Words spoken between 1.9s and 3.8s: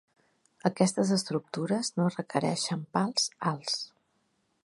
no requereixen pals alts.